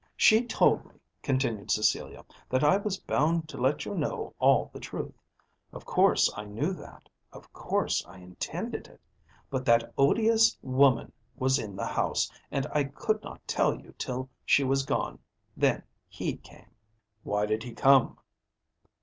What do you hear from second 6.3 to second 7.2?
I knew that;